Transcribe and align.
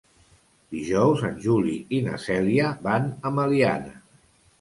Dijous 0.75 1.19
en 1.27 1.35
Juli 1.43 1.73
i 1.97 1.99
na 2.07 2.15
Cèlia 2.23 2.71
van 2.87 3.05
a 3.29 3.33
Meliana. 3.37 3.93